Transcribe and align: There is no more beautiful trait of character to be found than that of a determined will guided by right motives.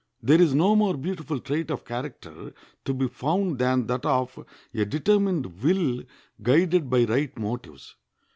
There 0.23 0.41
is 0.41 0.55
no 0.55 0.75
more 0.75 0.97
beautiful 0.97 1.39
trait 1.39 1.69
of 1.69 1.85
character 1.85 2.53
to 2.85 2.91
be 2.95 3.07
found 3.07 3.59
than 3.59 3.85
that 3.85 4.03
of 4.03 4.43
a 4.73 4.83
determined 4.83 5.61
will 5.61 6.01
guided 6.41 6.89
by 6.89 7.03
right 7.03 7.37
motives. 7.37 7.95